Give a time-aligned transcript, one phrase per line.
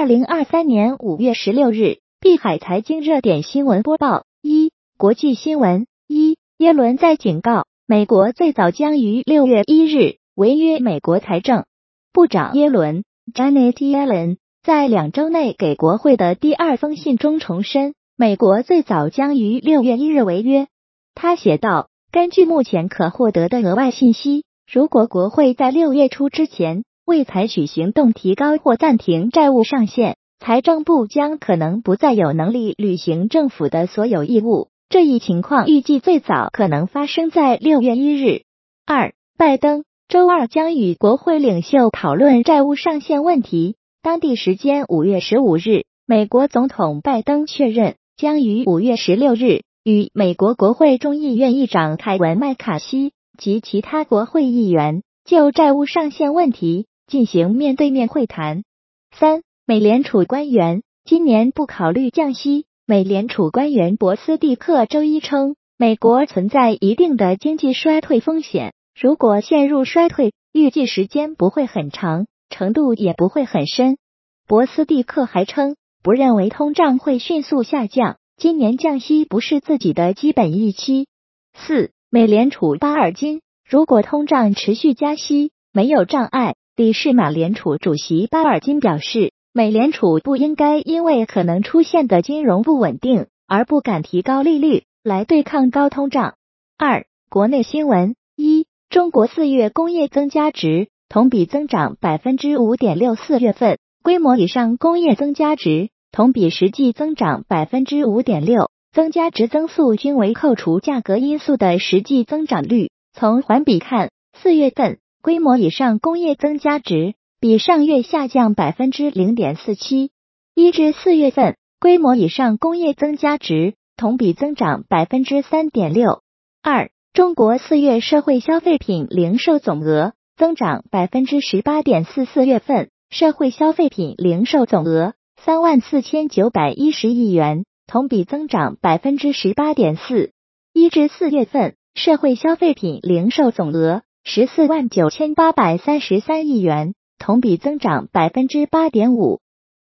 [0.00, 10.78] 二零二三年五月十六日，碧海财经热点新闻播报：一、国际新闻：一、耶伦在警告，美国最早将于六月一日违约。
[10.78, 11.66] 美国财政
[12.14, 20.68] 部长耶伦 （Janet Yellen） 在两周内给国会的第二封信中重申，美国最早将于六月一日违约。
[21.14, 34.68] 他写道：“根据目前可获得的额外信息，如果国会在六月初之前，”未采取行动提高或暂停债务上限，财政部将可能不再有能力履行政府的所有义务。
[34.88, 38.42] 这一情况预计最早可能发生在六月一日。
[38.86, 43.74] 二，拜登周二将与国会领袖讨论债务上限问题。
[44.02, 56.86] 当地时间五月十五日，美国总统拜登确认将于五月十六日与美国国会众议院议长凯文麦卡锡及其他国会议员就债务上限问题。
[57.10, 58.62] 进行面对面会谈。
[59.10, 62.66] 三，美联储官员今年不考虑降息。
[62.86, 73.98] 美联储官员博斯蒂克周一称，美国存在一定的经济衰退风险，如果陷入衰退，预计时间不会很长，程度也不会很深。
[74.46, 75.74] 博斯蒂克还称，
[76.04, 81.08] 不认为通胀会迅速下降，今年降息不是自己的基本预期。
[81.54, 86.54] 四，美联储巴尔金，如果通胀持续加息，没有障碍。
[86.76, 96.34] 理事马联储主席巴尔金表示，美联储不应该因为可能出现的金融不稳定而不敢提高利率来对抗高通胀。
[96.78, 112.90] 二、国内新闻：一、中国四月工业增加值同比增长百分之五点六，四月份规模以上工业增加值同比实际增长百分之五点六，增加值增速均为扣除价格因素的实际增长率。
[113.12, 114.98] 从环比看，四月份。
[115.22, 120.12] 规模以上工业增加值比上月下降百分之零点四七，
[120.54, 126.22] 一至四月份规模以上工业增加值同比增长百分之三点六
[126.62, 126.90] 二。
[127.12, 140.32] 中国四月社会消费品零售总额增长百分之十八点四，四月份社会消费品零售总额三万四千九百一十亿元，同比增长百分之十八点四。
[140.72, 144.02] 一至四月份社会消费品零售总额。
[144.32, 149.40] 十四万九千八百三十三亿元，同比增长百分之八点五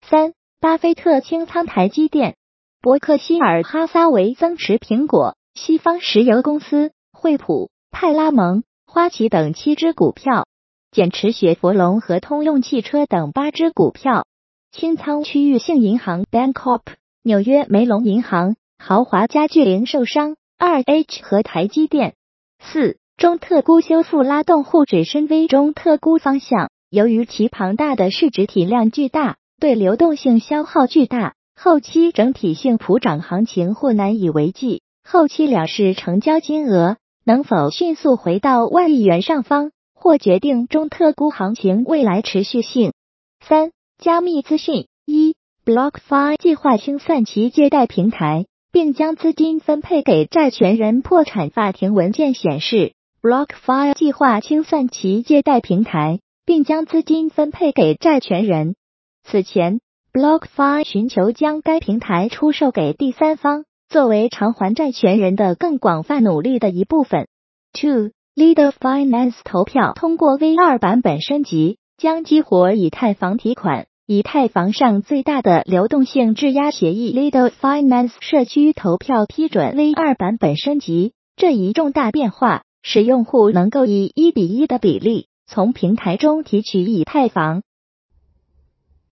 [0.09, 0.34] 三。
[0.61, 2.37] 巴菲特清仓台积电，
[2.81, 10.47] 伯克希尔哈撒韦增持苹果、西方石油公司、惠普、派拉蒙、花旗等七只股票，
[10.93, 14.27] 减持雪佛龙和通用汽车等八只股票，
[14.71, 16.83] 清仓区域性银行 Bancorp、
[17.25, 22.15] 纽约梅隆银行、豪华家具零售商二 H 和台积电。
[22.61, 22.99] 四。
[23.16, 34.82] 中特估修复拉动沪指深 V 中特估方向，由于其庞大的市值体量巨大，对流动性消耗巨大，后期整体性普涨行情或难以为继。
[35.03, 42.93] 后期两市成交金额能否迅速回到万亿元上方，或决定中特估行情未来持续性。
[43.41, 45.34] 三、加密资讯一
[45.65, 51.00] ，BlockFi 计划清算其借贷平台，并将资金分配给债权人。
[51.00, 52.93] 破产法庭文件显示。
[53.26, 58.76] BlockFi 计划清算其借贷平台，并将资金分配给债权人。
[59.25, 59.81] 此前
[60.12, 67.26] ，BlockFi 寻求将该平台出售给第三方，作为偿还债权人的更广泛努力的一部分。
[67.72, 73.88] Two Leader Finance 投票通过 V 二版本升级，将激活以太坊提款。
[74.06, 82.62] 以太坊上最大的流动性质押协议 Leader Finance 社区投票批准 V 二版本升级，这一重大变化。
[82.89, 87.65] 使用户能够以一比一的比例从平台中提取以太坊，